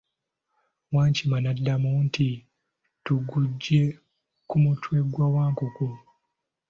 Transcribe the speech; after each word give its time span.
Wankima 0.93 1.37
naddamu 1.43 1.89
nti, 2.05 2.29
tuguggye 3.03 3.83
ku 4.49 4.55
mutwe 4.63 4.97
gwa 5.11 5.27
Wankoko. 5.35 5.85